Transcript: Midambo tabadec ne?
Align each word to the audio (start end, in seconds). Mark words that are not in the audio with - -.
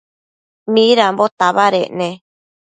Midambo 0.73 1.25
tabadec 1.37 1.87
ne? 1.99 2.09